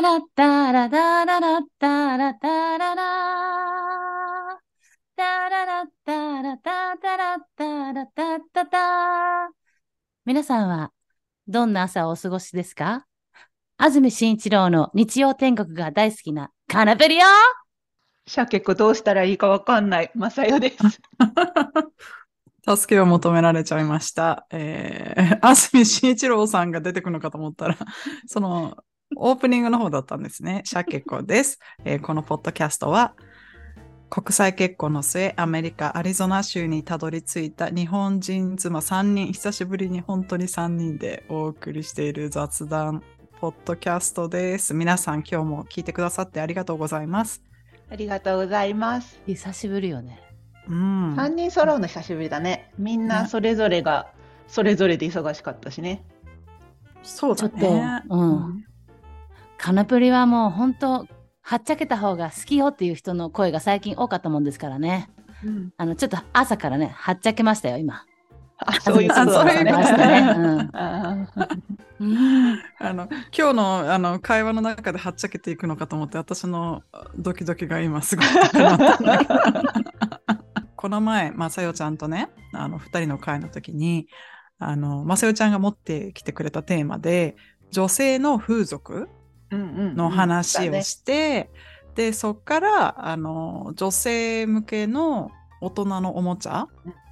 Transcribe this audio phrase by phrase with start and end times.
[0.00, 4.60] ララッタラダララッタラタララ
[5.16, 9.50] タララッタラタタラッタラタタタ
[10.24, 10.92] 皆さんは
[11.48, 13.06] どんな朝をお過ごしですか？
[13.76, 17.26] 安住紳一郎の日曜天国が大好きなカナペリよ
[18.28, 20.12] 鮭子どうしたらいいかわかんない。
[20.14, 20.76] マサヨです。
[22.76, 24.46] 助けを求められちゃいました。
[24.52, 27.76] えー、安住紳一郎さんが出てくるのかと思ったら、
[28.28, 28.76] その、
[29.16, 30.62] オープニングの方だったんですね。
[30.64, 33.14] シャケ子です、えーこのポッドキャストは、
[34.10, 43.02] 国際結婚の末、アメリカ・アリゾナ州にたどり着いた日本人妻3人、久しぶりに本当に3人でお送りしている雑談、
[43.40, 44.74] ポッドキャストです。
[44.74, 47.42] 皆さん今日も聞いてくださってありがとうございます。
[47.90, 49.20] ありがとうございます。
[49.26, 50.20] 久しぶりよね。
[50.68, 51.14] うん。
[51.14, 52.72] 3人揃うの久しぶりだね。
[52.78, 54.08] みんなねそれぞれが、
[54.46, 56.04] それぞれで忙しかったしね。
[57.02, 57.50] そうだね。
[57.50, 58.67] ちょっとうん
[59.58, 61.06] カナプリはもう本当、
[61.42, 65.10] はっちゃけた方が好きよっていう人の声が最近多かったもんですからね。
[65.44, 68.04] うん、あの、ちょっと朝からね、はっちゃけましたよ、今。
[68.58, 69.64] あ、そういうことね。
[69.64, 70.70] ね。
[72.78, 76.82] あの今日のあの会話の中ではっちゃけていくのかと思って私の
[77.16, 78.26] ドキドキが今すごい
[80.76, 84.06] この前まさよちゃんとねあの2人の会の時に
[84.60, 87.34] あのまさよちゃんが持ってきてくれたテーマで
[87.72, 89.08] 女性の風俗
[89.50, 91.50] うんうんの話をして、
[91.94, 96.68] でそっからあの女性向けの大人のおもちゃ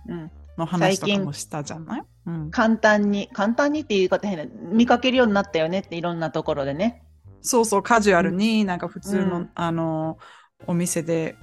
[0.09, 4.45] うん、の話とかもしたじゃない、うん、簡単に、簡単にっていう言い方変だ。
[4.73, 7.03] 見かけるようになったよねっていろんなところでね。
[7.43, 9.50] そうそう、カジュアルになんか普通の、うん。
[9.55, 10.19] あの、
[10.67, 11.37] お店で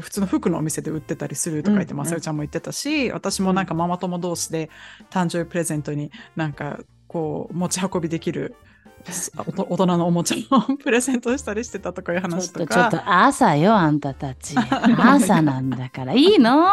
[0.00, 4.70] 普通の服のお店で売ってたりするとか言って、うんまさよちゃんも言ってたし、私もなんかママ友同士で
[5.10, 8.54] 誕生日プレゼントになんかこう持ち運びできる
[9.04, 12.90] 大人のおもちゃをプレゼントしたりしてたとかいうちょっ話とと、ちょっか。
[12.90, 14.54] と、朝よ、あんたたち。
[14.98, 16.14] 朝なんだから。
[16.14, 16.66] いいの？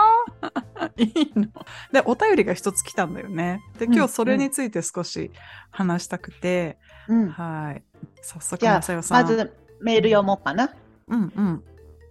[0.98, 1.48] いいの
[1.92, 3.62] で、お便りが一つ来たんだよね。
[3.80, 5.32] で、うん今日それについて少し
[5.72, 6.78] 話したくて、
[7.08, 7.30] うん。
[7.30, 7.84] はい。
[8.22, 9.24] 早速、じゃあまさよ、さん。
[9.24, 10.72] まずメール読もうかな。
[11.08, 11.64] うんうん。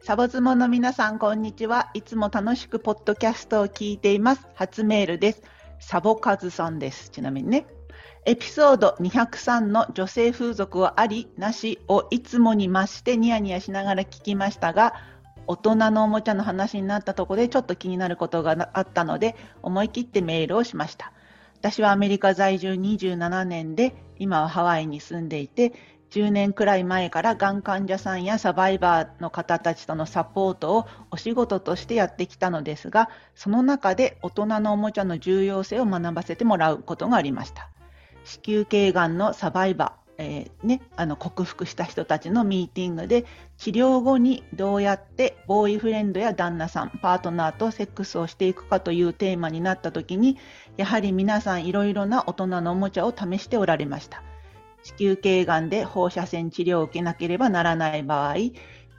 [0.02, 1.90] サボズモの皆さん、こんにちは。
[1.94, 4.46] いつも楽しくポッドキャストを聞いています。
[4.54, 5.42] 初メールです。
[5.80, 7.10] サボカズさんです。
[7.10, 7.66] ちなみにね。
[8.28, 14.94] エピソード203の女性風俗はあり、なしをいつもに増してニヤニヤしながら聞きましたが、
[15.46, 21.12] 大人のおもちゃの話になったとこでちょっと気になることがあったので、思い切ってメールをしました。
[21.60, 25.72] 私はアメリカ在住27年で、今はハワイに住んでいて、
[26.10, 37.70] 10年くらい前からがん患者さんやサバイバーの方たちとのサポートをお仕事としてやってきたのですが、その中で大人のおもちゃの重要性を学ばせてもらうことがありました。
[38.26, 43.24] 子宮頸がんのサバイバー、えーね、あの克服した人たちのミーティングで
[43.56, 50.38] 治療後にどうやってボーイフレンドや旦那さん、パートナーとセックスをしていくかというテーマになった時に、
[50.76, 54.22] やはり皆さんいろいろな大人のおもちゃを試しておられました。
[54.82, 58.34] 子宮頸がんで放射線治療を受けなければならない場合、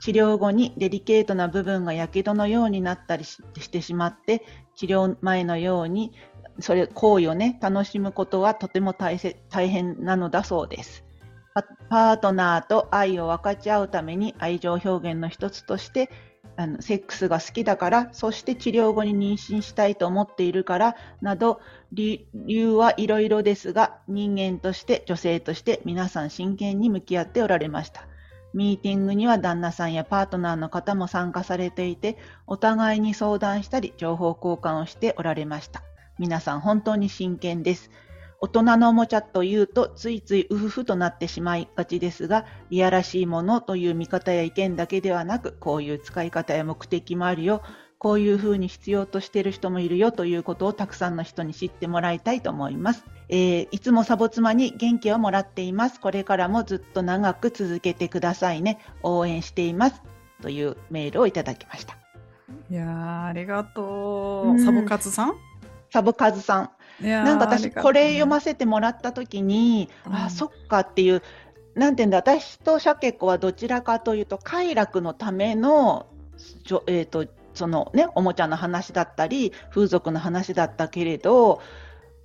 [0.00, 4.44] 治療後にデリケートな部分がやけどのようになったりししてしまって、
[4.76, 6.12] 治療前のように、
[6.60, 11.04] それ、行為をね、楽しむことはとても大切大変なのだそうです。
[11.88, 16.10] パートナーと愛を分かち合うために愛情表現の一つとして、
[16.56, 21.60] あのセックスが好きだから、そして治療後に妊娠したいと思っているから、など、
[21.92, 28.08] 理理由はいろいろですが、人間として、女性として皆さん真剣に向き合っておられました。
[28.54, 35.82] ミーティングには旦那さんやパートナーの方も参加されていて、お互いに相談したり、情報交換をしておられました。
[36.18, 37.90] 皆さん本当に真剣です。
[38.40, 47.62] 大人のおもちゃというとついついうふふとなってしまいがちですが、いやらしいものという見方や意見だけではなく、こういう使い方や目的もあるよ、
[47.98, 53.04] こういうふうに必要としている人もいるよということをたくさんの人に知ってもらいたいと思います。
[53.28, 56.00] えーいつもサボ妻に元気をもらっています。
[56.00, 58.78] これからもずっと長く続けてくださいね。
[59.02, 60.00] 応援しています。
[60.42, 61.96] というメールをいただきました。
[62.70, 64.50] いやー、ありがとう。
[64.50, 65.34] うんサボカツさん？
[65.90, 66.70] サボカズさん。
[67.00, 71.22] なんか私これ読ませてもらった時に、うんあそっかっていう
[71.76, 76.06] なんていうんだ私とシャケ子はどちらかというと快楽のための
[76.64, 81.60] じょえー、とそのねおもちゃの話だったり風俗の話だったけれど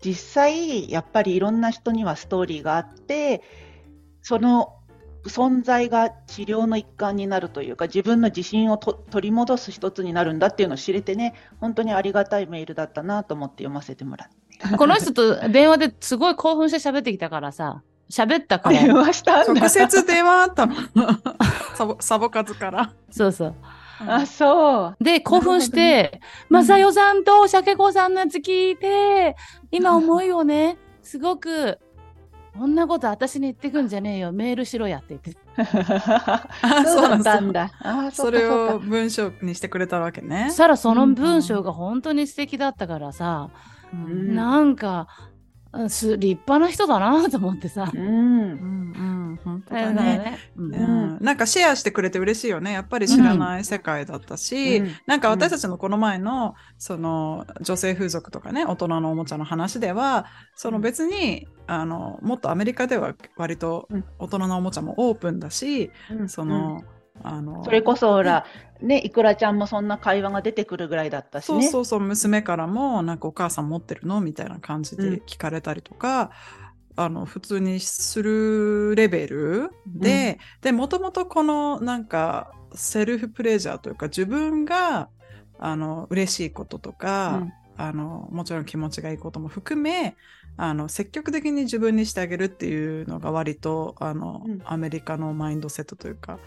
[0.04, 3.42] 実際やっぱりいろんな人にはストーリーがあって
[4.21, 4.75] その
[5.25, 14.78] 存在が治療の一環になるというか自分の自信をと取り戻す一つになるんだっていうのを知れてね本当にありがたいメールだったなと思って読ませてもらって。
[14.78, 18.96] この人と電話ですごい興奮して喋ってきたからさ、喋ったか電ら。
[18.96, 19.70] 話したんだ直。
[19.70, 20.75] 接電話あったの。
[21.75, 22.94] サボ、サボカズから。
[23.10, 23.56] そうそう。
[24.08, 25.04] あ、そう。
[25.04, 29.36] で、興奮して、まさよさんとシャケ子さんのやつ聞いて、
[29.72, 31.80] 今思いをね、すごく、
[32.58, 35.36] こんなこと私に言ってくんじゃねえよ、メールしろやって言って。
[36.62, 37.72] あそうだったそうんだ。
[37.80, 40.58] あ、それを文章にしてくれたわけねそし。
[40.58, 43.50] たらその文章が本当に素敵だったからさ、
[43.96, 45.08] んなんか、
[45.74, 47.92] 立派な人だなと思ってさ。
[47.94, 48.04] うん。
[48.04, 49.94] うんうん、本当だね。
[49.94, 50.38] ね。
[50.56, 52.72] うんうん、なんかシェアしてくれて嬉しいよね。
[52.74, 66.84] やっぱり知らない世界だったし、うんなんか私たちのこの前の、その女性風俗とかね、大人のおもちゃの話では、その別に、あの、もっとアメリカでは割とうん大人のおもちゃもオープンだし、うんその、
[67.21, 68.45] あの、それこそほら、
[68.81, 71.68] ね、いくらちゃんもそんな会話が出てくるぐらいだったしそうね。
[71.69, 74.19] そうそう、娘からも、なんかお母さん持ってるの？
[74.21, 76.31] みたいな感じで聞かれたりとか、
[76.95, 85.10] あの、普通にするレベルで、で、もともとこの、なんか、セルフプレジャーというか、自分が、
[85.60, 87.54] あの、嬉しいこととか、うん。
[87.75, 90.15] あの、もちろん気持ちがいいことも含め、
[90.57, 94.62] あの、積極的に自分にしてあげるっていうのが割と、あの、うん。
[94.65, 96.38] アメリカのマインドセットというか、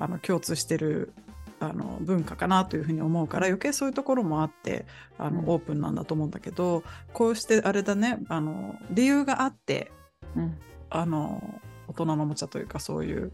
[0.00, 1.12] あの、共通してる、
[1.60, 4.86] あの、文化かなというふうに思うから、余計そういうところもあって、
[5.18, 5.48] あの、うん。
[5.50, 6.82] オープンなんだと思うんだけど、
[7.12, 9.92] こうしてあれだね、あの、理由があって、
[10.34, 10.58] うん。
[10.88, 13.32] あの、大人のおもちゃというか、そういう、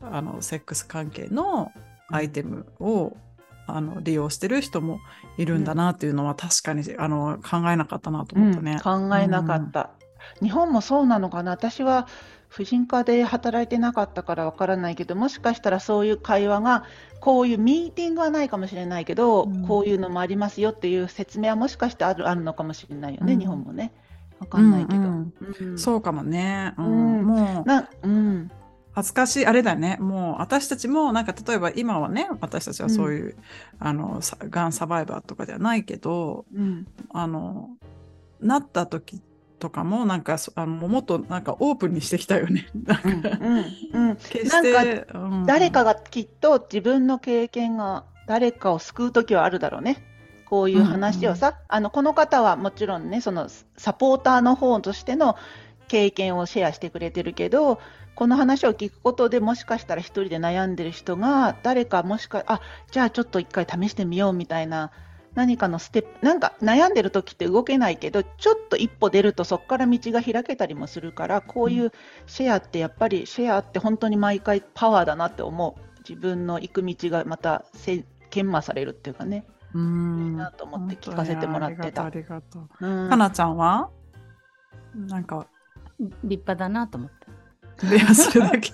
[0.00, 1.72] あの、セックス関係の
[2.10, 3.16] アイテムを、
[3.66, 4.98] あの、利用してる人も
[5.36, 8.80] いるんだなっていうのは確かに、あの、考えなかったなと思ったね。
[8.82, 9.90] 考えなかった、
[10.42, 11.52] 日本もそうなのかな。
[11.52, 12.08] 私は
[12.48, 16.84] 婦人科で働いてなかったからわからないけどもしかしたらそういう会話が
[17.20, 19.66] こういうミーティングはないかもしれないけど、うん。
[19.66, 23.38] こういうのもありますよっていう説明はもしかしてあるあるのかもしれないよね、うん。
[23.40, 23.92] 日本もね。
[24.38, 25.78] わかんないけど、うんうんうん。
[25.78, 26.74] そうかもね。
[26.78, 27.18] うん。
[27.18, 27.26] うん。
[27.26, 28.50] もう、なうん。
[28.92, 29.96] 恥ずかしい、あれだね。
[30.00, 33.36] もう、私たちも、なんか、例えば今はね、私たちはそういう、
[33.78, 36.86] あの、さがんサバイバーとかではないけど、うん。
[37.10, 37.70] あの、
[38.40, 39.20] なった時
[39.58, 42.68] とかも、なんか、そあのもっと、なんか、オープンにしてきたよね。
[42.84, 43.30] なんか
[43.92, 44.50] うんうん決
[45.46, 50.04] 誰かがきっと自分の経験が誰かを救う時はあるだろうね。
[50.48, 55.36] こういう話をさ、あのこの方はもちろんねそのサポーターの方としての
[55.88, 57.78] 経験をシェアしてくれてるけど
[58.14, 62.60] この話を聞くことでもしかしたら一人で悩んでる人が誰かもしかあ
[62.90, 64.90] じゃあちょっと一回試してみようみたいな
[65.38, 71.92] 何かのステップなんか悩んでる時って動けないけどちょっと一歩出るとそこから道が開けたりもするからこういう
[72.26, 80.36] シェアってやっぱりシェアって本当に毎回パワーだなって思う自分の行く道がまたせ研磨されるっていうかねういいん。
[80.36, 82.10] なと思って聞かせてもらってたあ。
[82.10, 82.62] りがとう。
[82.62, 83.90] ありがとううんかなちゃんは？
[84.96, 85.46] なんか、
[86.00, 87.94] 立派だなと思って。
[87.94, 88.72] レアするだけ。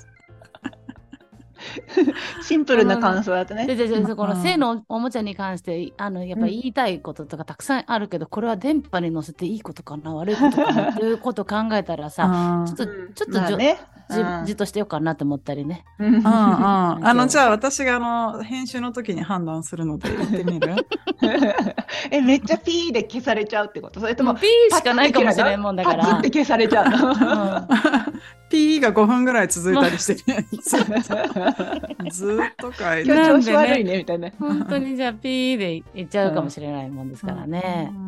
[2.42, 3.66] シンプルな感想だとね。
[3.66, 3.76] で
[4.14, 12.24] この性のおもちゃに関してあのやっぱり言いたいこととかたくさんあるけど、これは電波に乗せていいことかな悪いことかなっていうことを考えたらさ、
[12.66, 12.74] うん。
[12.74, 13.78] ちょっとうんちょっとね
[14.10, 15.84] じじとしてようかなと思ったりね。
[15.98, 16.24] うんうんうん。
[16.26, 20.74] あの、じゃあ私があの、編集の時に判断するので 言ってみる？
[22.10, 24.00] えめっちゃピーで消されちゃうってこと？
[24.00, 26.30] それともピーしかないかもしれないもんだからパツって。
[26.30, 27.08] 消されちゃうの？
[27.08, 27.68] うん、
[28.50, 30.46] P が5分ぐらい続いたりしてね。
[30.52, 34.30] ずっとずっと書いて今日なんでね調子悪いねみたいな。
[34.38, 37.90] 本当にじゃあピーで言っちゃうかもしれないもんですからね。
[37.92, 38.04] うん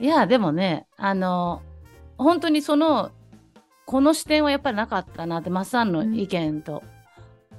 [0.00, 1.60] いやでもねあの
[2.18, 3.10] 本当にその
[3.88, 6.82] この視点はやっぱりなかったなってマッサンの意見と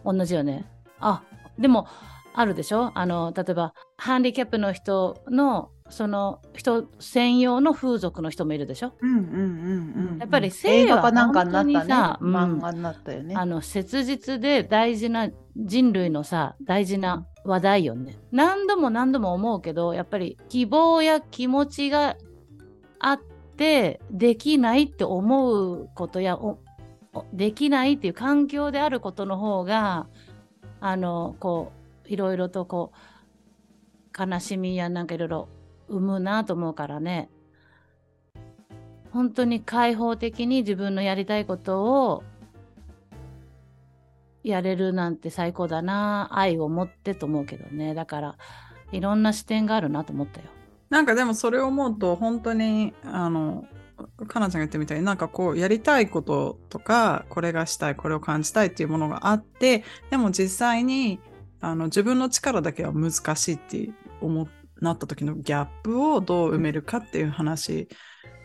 [0.06, 0.70] 同じよね。
[1.00, 1.24] あ
[1.58, 1.88] でも
[2.36, 2.92] あるでしょ？
[2.94, 9.32] あの例えばハンディキャップの人のその人専用の風俗の人もいるでしょ、うんうんうん
[10.12, 10.18] うん。
[10.20, 12.20] やっぱり映性はなんかになったね本当にさ。
[12.22, 13.36] うん漫画になったよね。
[13.36, 18.20] あの切実で大事な人類のさ大事な話題よね。
[18.32, 22.18] 何度も何度も思うけどやっぱり希望や気持ちが
[23.00, 23.20] あっ
[23.60, 26.60] てできないって思うことやお
[27.34, 30.08] できないっていう環境であることの方が
[30.80, 31.74] あのこ
[32.06, 35.50] ういろいろとこう悲しみやなんかいろいろ
[35.90, 37.30] 生むなと思うからね
[39.12, 42.24] 本当に開放的に自分のやりたいことを
[44.42, 48.38] やれるなんて最高だな愛を持ってと思うけどねだから
[48.94, 50.48] いろんな視点があるなと思ったよ。
[50.90, 53.66] なんかでもそれを思うと本当にあの
[54.28, 61.20] かなちゃんが言ってみたいになんかこうやりたいこととかこれがしたいこれを感じたいっていうものがあってでも実際に
[61.62, 63.90] あの自分の力だけは難しいって
[64.22, 64.48] 思う
[64.82, 67.90] なった時のギャップをどう埋めるかっていう話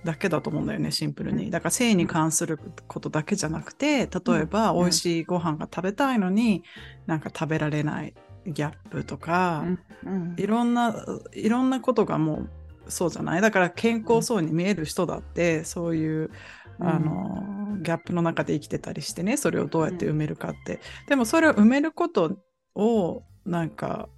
[0.04, 1.50] だけだと思うんだよね、シンプルに。
[1.50, 4.06] だから性に関することだけじゃなくて、例
[4.42, 4.78] えばうん。
[4.80, 6.62] 美味しいご飯が食べたいのに、
[7.06, 8.14] なんか食べられない
[8.46, 9.64] ギャップとか、
[10.04, 10.94] うんいろんな、
[11.32, 12.50] いろんなことがもう
[12.88, 13.40] そうじゃない？
[13.40, 16.30] だから健康そうに見える人だって、そういう、
[16.78, 16.88] うん。
[16.88, 20.80] あの、ギャップの中で生きてたりしてね、それをどうやって埋めるかって。
[21.08, 22.38] でもそれを埋めること
[22.74, 24.08] を、なんか、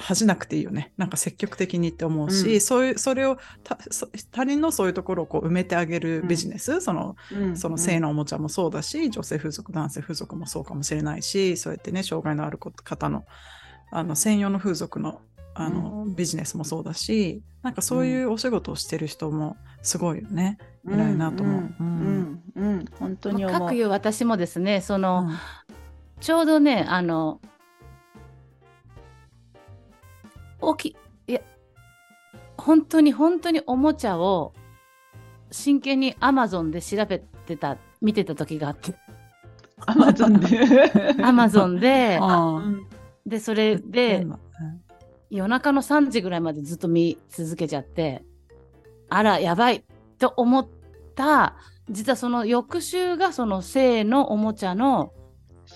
[0.00, 0.92] 恥じなくていいよね。
[0.96, 2.60] なんか積極的にって思うし、うん。
[2.60, 3.36] そういう、それを
[4.30, 7.56] 他人のそういうところをこう埋めてあげるビジネス、その、うん。
[7.56, 13.24] その性のおもちゃもそうだし、女性風俗、男性風俗もそうかもしれないし、そうやってね、障害のある方の
[13.90, 15.20] あの専用の風俗の
[15.54, 20.56] あの、ビジネスもそうだし、なんかそういうお仕事をしてる人もすごいよね。
[20.88, 21.74] 偉いなと思う。
[21.80, 22.42] うん。
[22.56, 22.64] うん。
[22.64, 22.84] うん。
[22.98, 23.58] 本当に思う。
[23.58, 25.38] 各いう私もですねその、うん。
[26.20, 27.40] ちょうどねあの
[30.76, 30.96] 起き
[31.30, 31.40] いや
[32.56, 34.52] 本当に本当におもちゃを
[35.50, 38.94] 真剣にアマゾンで調べてた見てた時があって。
[39.86, 40.60] アマゾンで。
[41.22, 42.62] アマゾンであ
[43.28, 44.38] でそれあで変な
[45.30, 48.24] 夜中の3時ぐらいまでずっと見続けちゃって
[49.08, 49.84] あらやばい
[50.18, 50.68] と思っ
[51.14, 51.56] た
[51.90, 55.12] 実はその翌週がその性のおもちゃの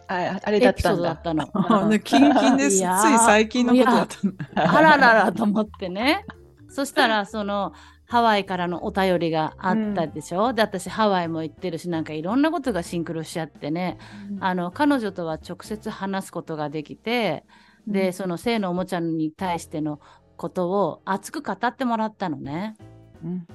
[0.08, 1.12] ああれだったんだ。
[1.12, 1.46] ったの。
[2.00, 2.78] キンキンです。
[2.78, 4.32] つい最近のことだったの。
[4.54, 6.24] あらららと思ってね。
[6.70, 7.74] そしたら、その、
[8.12, 13.96] ハワイからのお便りがあったでしょ、で、私ハワイも行ってるし、なんかいろんなことがシンクロしちゃってね、
[14.38, 17.46] あの、彼女とは直接話すことができて、
[17.86, 19.98] で、その性のおもちゃに対しての
[20.36, 22.76] ことを熱く語ってもらったのね。
[23.24, 23.46] うん。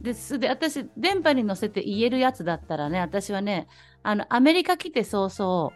[0.00, 3.66] ですで私電波に乗せて言えるやつだったらね私はね
[4.02, 5.72] あのアメリカ来て早々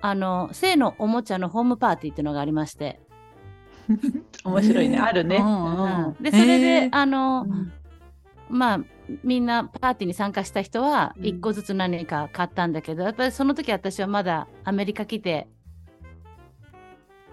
[0.00, 3.00] あの性のおもちゃのホームパーティーっていうのがありまして、
[4.44, 4.98] 面白いね。
[4.98, 5.36] あるね。
[5.36, 6.22] うんうん。
[6.22, 7.72] でそれで、あの、うん。
[8.48, 8.80] まあ
[9.22, 11.24] みんなパーティーに参加した人はうん。
[11.24, 15.48] 1個ずつ何か買ったんだけど、やっぱりその時私はまだアメリカ来て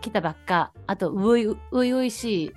[0.02, 0.72] 来たばっか。
[0.88, 2.52] あとういういういしい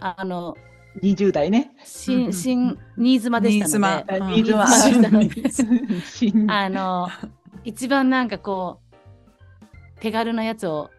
[0.00, 0.56] あの
[1.02, 1.72] 20代ね。
[1.84, 4.34] 新新新妻でしたので。
[4.34, 4.62] 新妻。
[4.62, 6.54] あ新妻。
[6.54, 7.08] あの、
[7.64, 10.90] 一番なんかこう、手軽なやつを、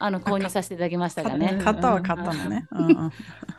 [0.00, 1.60] あの、購入させていただきましたがね。
[1.62, 2.66] 買ったは買ったのね。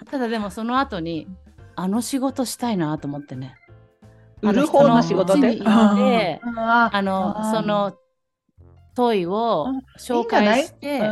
[0.10, 1.28] ただでもその後に、
[1.76, 3.56] あの仕事したいなと思ってね。
[4.42, 5.48] 売る方の仕事で？
[5.48, 7.94] あの人の家に行って、ああの、その、
[8.96, 11.04] トイをあ紹介して、う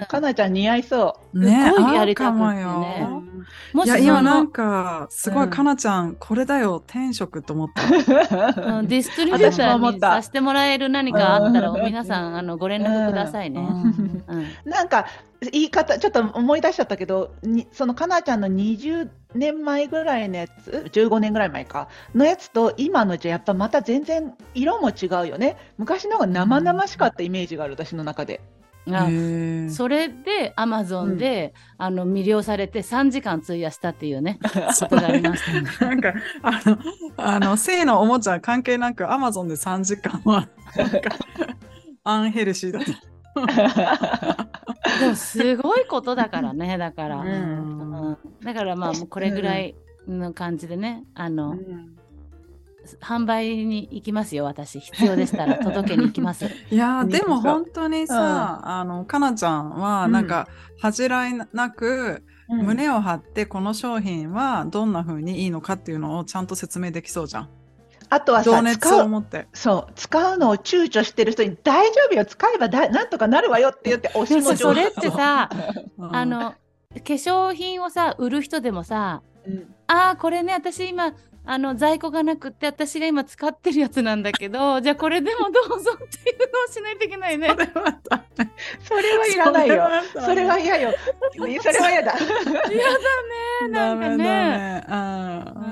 [0.08, 2.52] かなちゃん似合いそね、すごいやりたくってう。
[2.54, 3.22] ねよ。
[3.72, 5.50] もしいや、今なん、か、すごい、うん。
[5.50, 7.82] かなちゃん、これだよ、天職と思った。
[8.78, 13.60] うんディストリビューター私も思ったにさせてもらえる何かあったら、うん皆さん、あの、ご連絡くださいね。
[13.60, 14.24] うん。
[14.28, 14.70] うん。
[14.70, 15.06] なんか
[15.50, 25.56] 言い方ちょっと思い出しちゃったけどにそのかなちゃんの20年前ぐらいのやつ15年ぐらい前かのやつと今のじゃやっぱまた全然色も違うよね。
[25.78, 28.40] 昔の方が生々しかったイメージがある私の中で
[29.70, 34.38] それでアマゾンで、あの魅了されて3時間費やしたっていうね
[34.80, 35.68] ことがありましたね。
[35.80, 36.78] なんか、あの、
[37.16, 40.48] あの、性のおもちゃ関係なく、アマゾンで3時間は、
[42.04, 43.12] アンヘルシーだった。
[45.00, 47.28] でもすごいことだからねだから、うん。
[47.28, 48.18] うん。
[48.44, 49.74] だからまあこれぐらい
[50.06, 51.56] の感じでねあの、
[53.00, 54.80] 販売に行きますよ私。
[54.80, 56.46] 必要でしたら 届けに行きます。
[56.70, 60.48] いやでも本当にさ、あの、かなちゃんは、なんか、
[60.80, 62.66] 恥じらいなく、うん。
[62.66, 67.48] 胸を張って、この商品はどんな風にいいのかっていうのをちゃんと説明できそうじゃん。
[68.12, 69.48] あとは情熱さって。
[69.54, 75.48] そう使うのを躊躇してる人に大丈夫よ使えばだなんとかなるわよって言って 押しも上手それってさ
[75.96, 76.06] う。
[76.08, 76.56] んあ、の化
[76.94, 79.74] 粧品をさ売る人でもさうん。
[79.86, 87.48] ああこれね私今あの在庫がなくって私が今使ってるやつなんだけど じゃあこれでもどうぞっていうのをしないといけないね。
[87.48, 88.50] それはダメ
[88.82, 90.94] それはいらないよそそれは嫌よ
[91.34, 92.28] それは嫌だ嫌だ
[92.68, 94.16] ねなんかね。
[94.16, 94.72] ダメダメ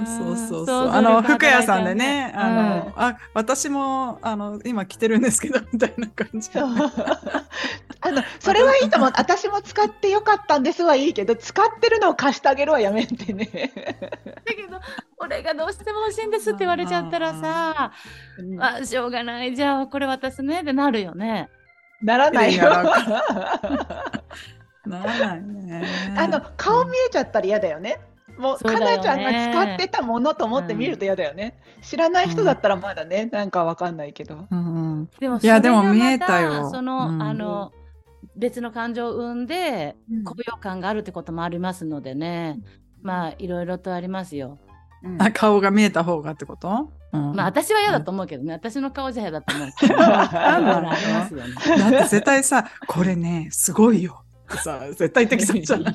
[0.01, 0.89] うん、そうそうそう。
[0.89, 6.51] あの、服屋さんでね、あの、うんあ、私も、あの、今着てるんですけど、みたいな感じ。
[8.03, 13.47] あのそれはいいと思う私も使ってよかったんですはいいけど使ってるのを貸してあげるはやめてね。
[14.47, 14.81] だけど
[15.19, 17.93] 俺がどうしても欲しいんですって言われちゃったらさ
[18.59, 21.51] あしょうがないじゃあこれ渡すねってなるよね。
[22.03, 22.63] ならないよ。
[24.87, 25.85] ならないね。
[26.17, 28.01] あの顔見えちゃったら嫌だよね。
[28.39, 31.61] もうそうねかなちゃんが使ってたものと思って見ると嫌だよね。
[31.83, 34.47] 知らない人だったらまだね、なんかわかんないけど。
[34.51, 37.73] うんうん、でもいやでも見えまたよその、うんあの
[38.37, 42.61] 別の感情を生んでうん高揚感があるってこともありますのでね、
[43.03, 44.59] まあいろいろとありますよ。
[45.03, 48.53] うんあ顔が見えた方がってこと、うんまあ私は嫌だと思うけどね。
[48.53, 49.97] 私の顔じゃ嫌だと思うけど。
[49.99, 54.23] だって絶対さ、これね、すごいよ。
[54.53, 55.81] ってさ、絶対言ってきそうじゃん。
[55.83, 55.85] い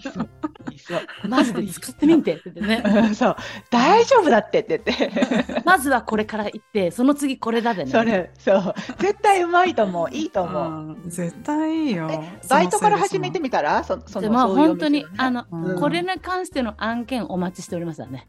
[1.27, 2.83] マジで使ってみてって言ってね。
[2.85, 3.35] う んそう。
[3.71, 5.61] 大丈夫だってって言って。
[5.65, 7.91] まずはこれから行って、その次これだでね。
[7.91, 8.75] それそう。
[8.99, 10.15] 絶対うまいと思う。
[10.15, 11.09] いいと思う、うん。
[11.09, 12.09] 絶対いいよ。
[12.11, 12.39] え。
[12.49, 13.83] バイトから始めてみたら？
[13.83, 15.79] そそでまあ本当に店、あの、うん。
[15.79, 18.27] これに関しての案件お待ちしておりますわね。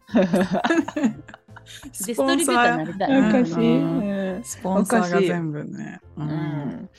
[1.93, 3.11] スディストリビューターになりたい。
[3.11, 3.29] うん。
[3.29, 6.01] おかしい、うんうんスポンサーが全部ね。
[6.17, 6.29] ううん。
[6.29, 6.91] ん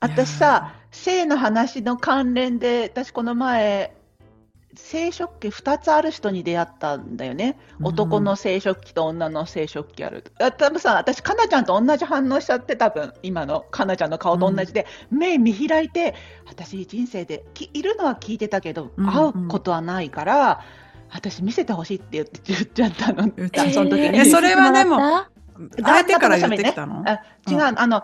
[0.00, 3.95] 私さ性の話の関連で私この前
[4.76, 7.86] 生殖器2つある人に出会ったんだよね、うん。
[7.86, 10.24] 男の生殖器と女の生殖器ある。
[10.38, 16.14] あ多分さ私かなちゃんと同じ反応しちゃって多分今のかなちゃんの顔と同じで、目見開いて
[16.46, 20.62] 私人生できいるのは聞いてたけど、うん会うことはないから
[21.10, 24.18] 私見せてほしいって言って言っちゃったの、言っちゃったその時に。
[24.18, 25.30] えそれはでもあ
[25.82, 27.02] 相手から言ってきたの？
[27.06, 28.02] あ違う、あの、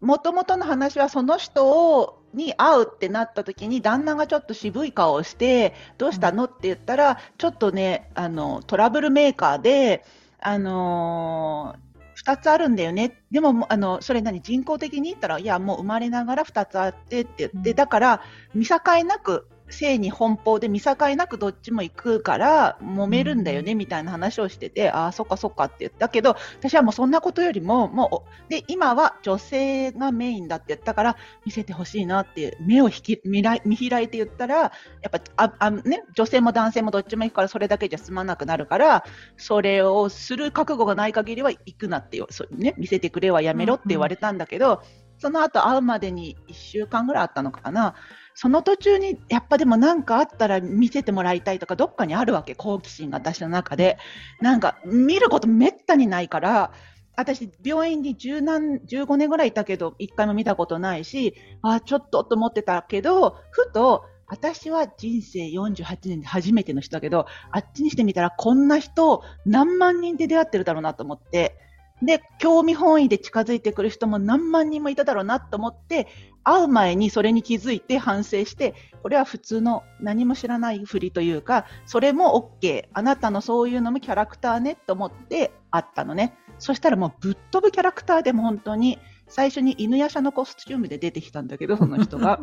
[0.00, 10.04] もともとの話はその人をに会うってなった時に旦那がちょっと渋い顔をしてどうしたのって言ったらちょっとねあのトラブルメーカーで
[10.40, 11.76] あの
[12.24, 13.20] 2つあるんだよね。
[13.30, 17.76] でもあのそれ何人工的に言ったらいやもう生まれながら2つあってって言って、うん。
[17.76, 18.22] だから
[18.54, 26.08] 見境なく性に奔放で見境なくどっちも行くから揉めるんだよねみたいな話をしてて、ああそっかそっかって言った。
[26.08, 34.70] けど私はもうそんなことよりももうで今は女性がメインだって言ったから見せてほしいなって目を引き見ら見開いて言ったらや
[35.08, 39.04] っぱああ、ね、女性も男性もどっちも行くからそれだけじゃ済まなくなるから
[39.36, 44.82] それをする覚悟がない限りは行くなってよそう、ね、見せてくれはやめろって言われたんだけど、
[45.18, 47.94] その後会うまでに1週間ぐらいあったのかな。
[48.34, 52.54] その途中にやっぱでも何かあったら見せてもらいたいとかどっかにあるわけ？
[52.54, 53.98] 好奇心が私の中で。
[54.40, 56.72] なんか見ることめったにないから
[57.16, 71.58] 私病院に10何15年ぐらいいたけど一回も見たことないしあちょっとと思ってたけどふと私は人生48年で初めての人だけどあっちにしてみたらこんな人何万人で出会ってるだろうなと思って。
[72.04, 76.08] で興味本位で近づいてくる人も何万人もいただろうなと思って
[76.44, 86.34] 会う前にそれに気づいて反省してこれは普通の何も知らないふりというかそれも OK あなたのそういうのもキャラクターねと思って会ったのね。
[86.58, 92.38] そしたらもうぶっ飛ぶキャラクターでも本当に最初に犬やしゃのコスチュームで出てきたんだけどその人が。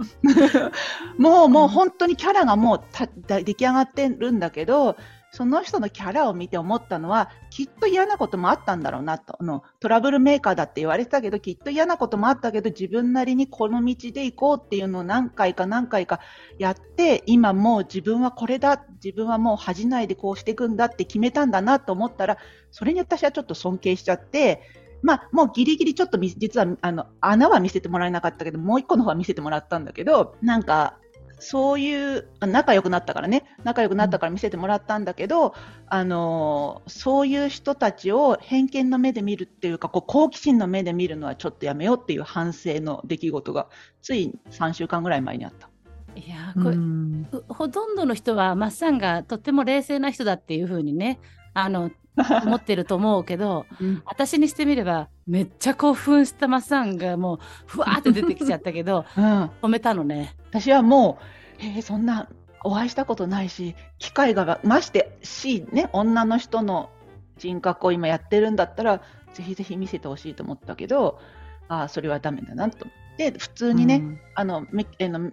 [1.18, 3.08] もうもう本当にキャラがもうた
[3.42, 4.98] 出来上がってるんだけど
[5.32, 16.20] その人のキャラを見て思ったのはきっと嫌なこともあったんだろうなとあのトラブルメーカーだって言われてたけどきっと嫌なこともあったけど自分なりにこの道で行こうっていうのを何回か何回か
[16.58, 22.38] やって今もう自分はこれだ自分はもう恥じないでこうしていくんだって決めたんだなと思ったら
[22.72, 24.62] それに私はちょっと尊敬しちゃって。
[25.02, 30.98] まあ、もうギリギリちょっと実はあの穴は見せてもらえなかったけどもう一個の方は見せてもらったんだけどなんか
[31.40, 35.54] そういうあ仲良くなったからね仲良くなったから見せてもらったんだけど、
[35.88, 43.68] あのーそういう人たちを偏見の目で見るっていうかこう好奇心の目で見るのはちょっとやめようっていう反省の出来事が
[44.02, 45.70] つい3週間ぐらい前にあった。
[46.16, 51.20] いやーこれ、うんうほとんどの人はマッサンがとっても冷静な人だっていうふうにね
[51.54, 54.02] あの思ってると思うけどうん。
[54.06, 59.24] 私にしてみればめっちゃ興奮したマッサンがもうふわーって出てきちゃったけど うん。
[59.62, 60.36] 止めたのね。
[60.50, 61.20] 私はも
[61.60, 62.30] う、えーそんな
[62.64, 66.90] お会いしたことないし、機会がましてし、ね、女の人の
[67.38, 69.02] 人格を今やってるんだったら、
[69.34, 71.20] ぜひぜひ見せてほしいと思ったけど、
[71.68, 72.86] ああ、それはダメだなと。
[72.86, 75.32] 思って、普通にね、あのメあの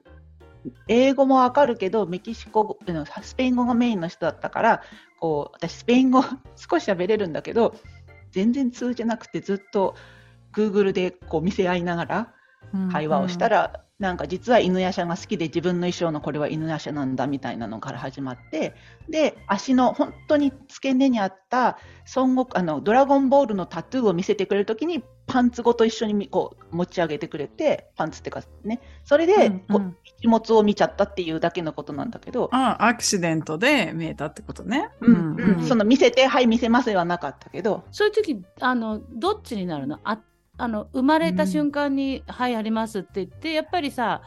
[0.88, 4.82] 英語もわかるけど、メキシコ語あのスペイン語がメインの人だったから、
[5.20, 6.22] こう私、スペイン語
[6.56, 7.74] 少し喋れるんだけど、
[8.32, 9.94] 全然通じなくて、ずっと
[10.52, 12.34] Google でこう見せ合いながら、
[12.74, 12.88] うん。
[12.90, 18.74] 会話をしたら、なんか実は犬やしゃが好きで自分の衣装のこれは犬やしゃなんだみたいなのから始まって
[19.08, 21.78] で足の本当に付け根にあった
[22.14, 28.80] 孫悟あのドラゴンボールのタトゥーを見せてくれるときにパンツごと一緒にみこう持ち上げてくれてパンツっていうかね。
[29.04, 34.88] それで、うんこう気持ちを見ちゃったっていうだけのことなんだけど、あアクシデントで見えたってことね。
[35.00, 35.66] うんうん。
[35.66, 37.84] その見せてはい見せますではなかったけど。
[37.90, 40.00] そういう時あのどっちになるの？
[40.04, 40.18] あ
[40.58, 44.22] あの生まれた瞬間に「はいあります」って言ってやっぱりさ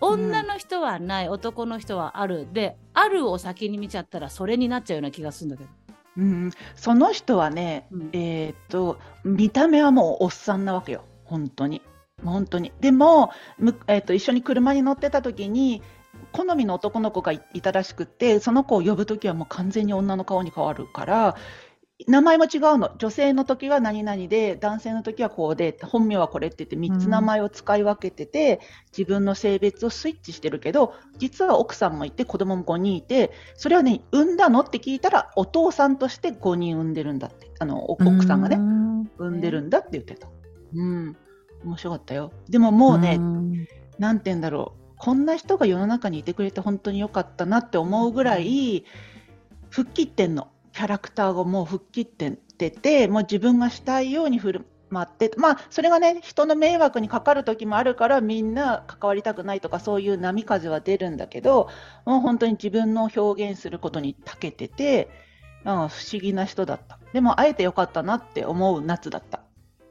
[0.00, 5.70] 女の人はない、男の人はあるであるを先に見ちゃったらそれになっちゃうような気がするんだけど。
[6.18, 11.82] うん、その人はね、うんえーっと見た目はもうおっさんなわけよ本当に。
[12.24, 12.72] 本当に。
[12.80, 15.82] でも、むえっと一緒に車に乗ってた時に
[16.32, 21.36] 好みの男の子がいいたらしくってその子を呼ぶ時はもう完全に女の顔に変わるから
[22.06, 28.60] 名前も違うの女性の時は何々で男性の時はこうで本名はこれって言って3つ名前を使い分けてて、
[28.96, 39.10] 自分の性別をスイッチしてるけど実は奥さんもいて子供も5人いてそれはね産んだのって聞いたらお父さんとして5人産んでるんだってあのお奥さんがねね。
[39.18, 40.28] 産んでるんだって言ってた。
[40.74, 41.16] うん
[41.64, 42.32] 面白かったよ。
[42.48, 43.66] でももうね、ん
[43.98, 48.84] なんて言うんだろう、こんな人が世の中にいてくれて本当に良かったなって思うぐらい、
[49.70, 50.48] 吹っ切ってんの。
[50.78, 61.68] キャラクターがもう吹っ切ってて、もう自分がしたいように振る舞って、まあ、それがね、人の迷惑にかかる時もあるから、みんな関わりたくないとか、そういう波風は出るんだけど、
[62.04, 65.08] もう本当に自分の表現することに長けてて、
[65.64, 65.88] うん、不思
[66.22, 67.00] 議な人だった。
[67.12, 69.40] でも、会えてよかったなって思う夏だった。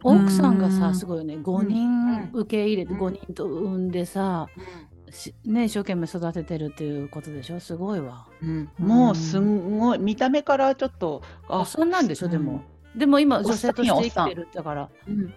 [0.04, 1.36] 奥さんがさ、うんすごいよね。
[1.36, 4.97] 5うん人受け入れてうん5人と産んでさ、し
[5.46, 7.60] ね、一生懸命育ててるっていうことでしょ？
[7.60, 8.28] すごいわ。
[8.42, 12.28] うん、もうすんごい見た目からちょっとあ、そんなんでしょ？
[12.28, 12.64] でも。
[12.96, 14.90] うでも今、女性として生きてるだから。
[15.08, 15.20] うん。
[15.20, 15.34] うん。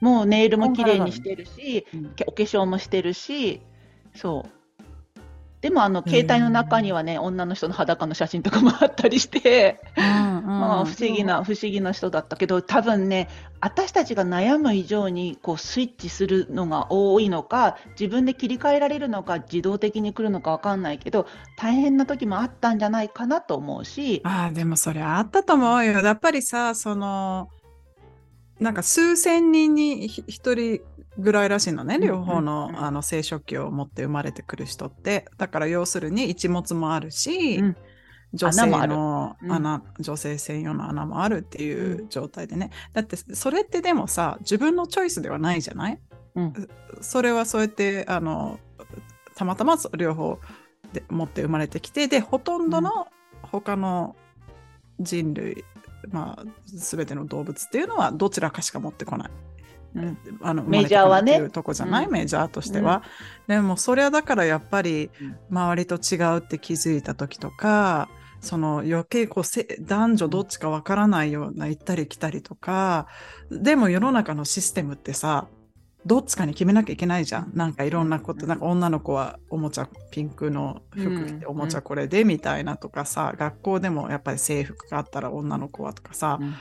[0.00, 1.86] もうネイルも綺麗にしてるし、
[2.26, 3.62] お化粧もしてるし、
[4.14, 4.50] そう。
[5.60, 13.28] でもあの携帯の中にはね、女の人の裸の写真とかもあったりして、まあ、不思議な、不思議な人だったけど、多分ね、
[13.60, 26.00] 私たちが悩む以上にこうスイッチするのが多いのか、自分で切り替えられるのか、自動的に来るのかわかんないけど、大変な時もあったんじゃないかなと思うし、ああ、でもそれあったと思うよ。
[26.00, 27.48] やっぱりさ、その、
[28.60, 30.80] なんか数千人にひ一人
[31.18, 35.26] ぐらいらしいのね、うん両方の,、うんあの生殖器を持って生まれてくる人って。
[35.36, 37.76] だから要するに一物もあるし、うん。
[38.34, 39.52] 女性のうん。
[39.52, 42.70] 穴、女性専用の穴もあるっていう状態でね。
[42.92, 45.98] だってそれってでもさ、自分のチョイスではないじゃない？
[46.34, 46.52] うん。
[47.00, 48.60] それはそうやってあの
[49.34, 50.38] たまたま両方
[50.92, 53.06] で持って生まれてきてでほとんどの
[53.42, 54.14] 他の
[55.00, 55.64] 人類、
[56.10, 59.30] まあ、全ての動物っていうのはどちらかしか持ってこない。
[59.94, 63.02] うんあのメジャーはねとこじゃない、うんメジャーとしては。
[63.46, 68.08] でもそれはだからやっぱりうん周りと違うって気づいた時とか
[68.40, 73.06] その余計こうせ男女どっちかわからないような行ったり来たりとか
[73.50, 75.48] でも世の中のシステムってさ
[76.08, 77.52] どっちかに決めなきゃいけないじゃん。
[77.54, 81.50] なんかいろんなこと、なんか女の子はおもちゃピンクの服着て、うん。
[81.50, 86.54] おもちゃこれでみたいなとかさ、学校でもやっぱり制服があったら女の子はとかさ、うん。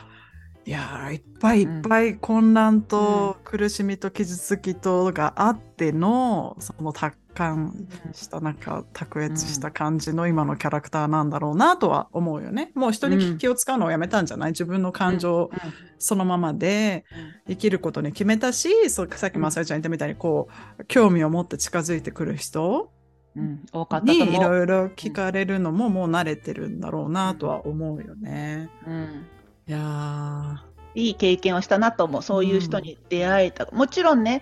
[0.66, 12.72] いやーいっぱいいっぱい混乱と苦しみと傷つきとがあっての、その達観したなんか卓越した感じの今のキャラクターなんだろうなとは思うよね。
[12.74, 14.52] もう人に気を使うのをやめたんじゃない？
[14.52, 15.52] 自分の感情
[16.00, 17.06] そのままで
[17.48, 22.92] 生きることに決めたし、そうさっきまさよちゃん言ったみたいにこう興味を持って近づいてくる人
[23.36, 24.18] に。
[24.18, 28.70] いろいろ聞かれるのももう慣れてるんだろうなとは思うよね。
[28.88, 29.28] うん。
[29.68, 30.64] いや
[30.96, 32.24] いい経験をしたなと思う。
[32.24, 33.68] そういう人に出会えた。
[33.72, 34.42] もちろんね、ん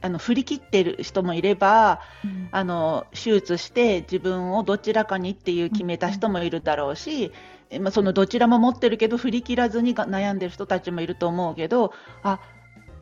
[0.00, 7.32] あの振り切ってる人もいれば、ーあの手術して自分をどちらかにっていう決めた人もいるだろうし、
[7.70, 12.40] えまあ、そのどちらも持ってるけど振り切らずにが悩んでる人たちもいると思うけどあ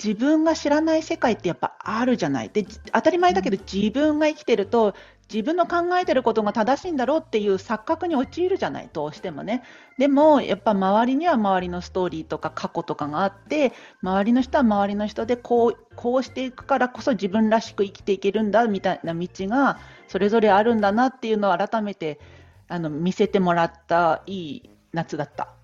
[0.02, 2.50] 自分が知らない世界ってやっぱあるじゃない。
[2.52, 4.94] でじ当たり前だけど自分が生きてると
[5.32, 9.62] 自分の考えてることが正しいんだろうっていう錯覚に陥るじゃないどうしてもね
[9.96, 22.20] でもやっぱ周りには周りのストーリーとか過去とかがあって周りの人は周りの人でこうこうしていくからこそ自分らしく生きていけるんだみたいな道がそれぞれあるんだなっていうのを改めて
[22.68, 25.54] あの見せてもらったいい夏だった。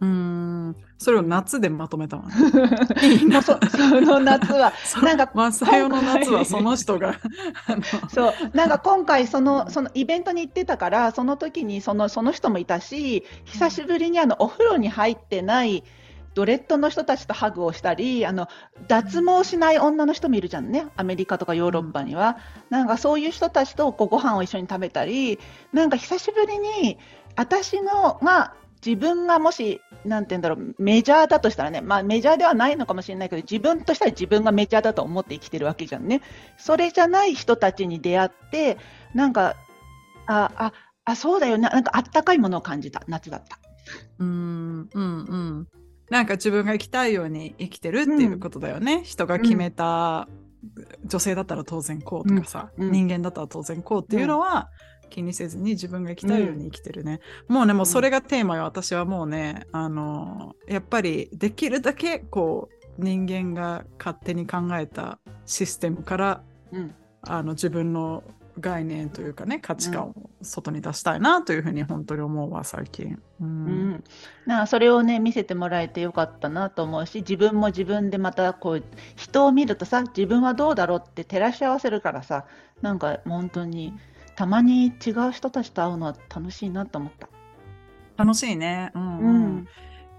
[0.00, 2.32] うーんそれを夏でまとめたわ、ね。
[3.42, 7.14] そその夏は そなんかマサヨの夏はその人が
[8.10, 15.84] そうなんか今回その、そのイベントに行ってたから、その時にそのその人もいたし、久しぶりにあのお風呂に入ってない
[16.34, 18.48] ドレッドの人たちとハグをしたり、あの
[18.86, 22.38] 脱毛しない女の人もいるじゃんね、アメリカとかヨーロッパには。
[22.70, 25.38] なんかそういう人たちとこうご飯を一緒に食べたり、
[25.72, 26.98] なんか久しぶりに
[27.36, 36.22] 私のが自分がもし、なんて言うんだろう、メジャーだとしたらね、まあメジャーではないのかもしれないけど、自分としたら自分がメジャーだと思って生きてるわけじゃんね。
[36.56, 38.78] それじゃない人たちに出会って、
[39.14, 39.56] なんか、
[40.26, 40.72] あ、あ、
[41.04, 41.68] あ、そうだよね。
[41.68, 43.02] なんかあったかいものを感じた。
[43.08, 43.58] 夏だった。
[44.18, 45.68] うーんうんうん。
[46.10, 50.28] なんか自分が生きたいように生きてるっていうことだよね、人が決めた、
[51.04, 52.86] 女性だったら当然こうとかさ、うん。
[52.86, 52.92] うん。
[52.92, 54.68] 人間だったら当然こうっていうのは
[55.08, 58.64] 気にせずに自分が生きたいように生きてるね、もうねもうそれがテーマよ。
[58.64, 62.68] 私はもうねあのやっぱりできるだけこ
[62.98, 66.42] う人間が勝手に考えたシステムから
[66.72, 66.94] うん。
[67.22, 68.22] あの自分の
[68.60, 73.20] 概念というかね価値観を外に出したいなというふうに本当に思うわ最近。
[73.40, 74.04] ううんん、
[74.46, 78.84] なんかそれをね見せてもらえてよかったなと思うし自分も自分でまたこう
[79.16, 82.46] 人を見るとさ自分はどうだろうって照らし合わせるからさ
[82.82, 83.94] なんか本当に
[84.38, 87.28] たまに違う人たちと会うのは楽しいなと思った。
[88.16, 88.92] 楽しいね。
[88.94, 89.56] うんううん。
[89.56, 89.68] ん、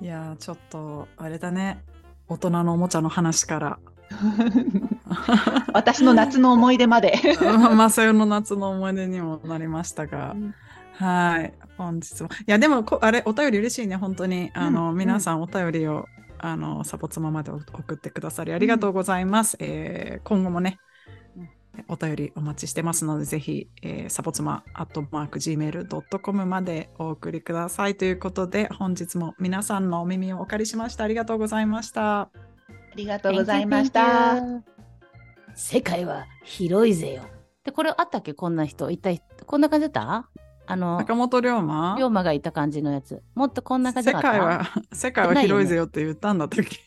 [0.01, 1.85] いやーちょっとあれだね。
[2.27, 3.79] 大人のおもちゃの話から。
[5.73, 7.17] 私の夏の思い出まで。
[7.73, 10.35] マサヨの夏の思い出にもなりましたが、
[10.97, 11.53] はい。
[11.77, 12.27] 本日も。
[12.27, 13.95] いやでもこあれお便り嬉しいね。
[13.95, 14.51] 本当に。
[14.53, 20.88] あの、うん皆さんお便りをあのサポツマまで送ってくださりありがとうございます、えー今後もねうん
[21.87, 32.29] お便りお待ちしてますのでぜひ、えーサポツマアットマーク Gmail.com までお送りくださいということで本日も皆さんのお耳をお借りしましたありがとうございましたあ
[32.95, 34.35] りがとうございました。
[35.55, 37.23] 世界は広いぜよ。
[37.63, 38.33] で、これあったっけ？
[38.33, 38.89] こんな人。
[38.89, 40.29] 一体、こんな感じだった？
[40.65, 41.95] あの、坂本龍馬？
[41.99, 43.21] 龍馬がいた感じのやつ。
[43.35, 44.31] もっとこんな感じ世だった？
[44.31, 46.77] 界は世界は広いぜよって言ったんだったっけ、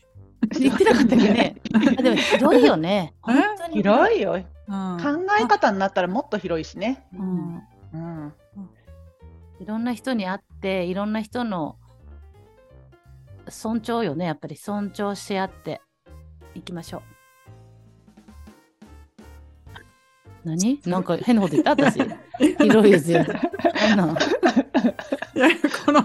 [0.59, 1.55] 言ってなかったっけね？
[1.97, 3.13] あでも広いよね。
[3.21, 4.43] 本当に広いよ。
[4.67, 5.03] うん考
[5.39, 7.05] え方になったらもっと広いしね。
[7.13, 7.63] ううんん。
[7.93, 8.33] うん、
[9.59, 11.77] いろんな人に会って、いろんな人の
[13.49, 14.25] 尊重よね。
[14.25, 15.81] やっぱり尊重し合って
[16.55, 17.01] いきましょう。
[20.45, 20.79] 何？
[20.85, 21.71] なんか変なこと言った？
[21.71, 21.99] 私。
[22.57, 23.21] 広いですよ。
[23.21, 23.25] い
[25.39, 25.47] や、
[25.85, 26.01] この、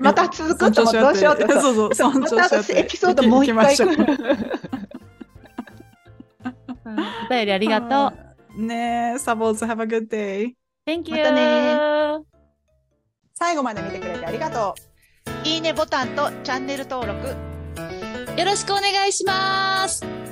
[0.00, 2.74] また続くとどうしようとってそうそう、尊ま重し合って。
[2.74, 3.76] たエピソードもう一回。
[6.86, 8.12] お便りありがと
[8.56, 8.62] う。
[8.62, 10.54] ねえ、サボーズ、have a good day.
[10.86, 11.16] Thank you!
[11.16, 12.24] またね
[13.34, 14.96] 最後まで見てくれてありがとう。
[15.46, 17.28] いいねボタンとチャンネル登録
[18.38, 20.25] よろしくお願いします